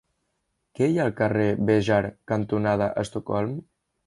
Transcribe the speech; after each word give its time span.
Què 0.79 0.87
hi 0.93 0.97
ha 1.01 1.05
al 1.09 1.13
carrer 1.19 1.45
Béjar 1.67 2.01
cantonada 2.33 2.89
Estocolm? 3.05 3.55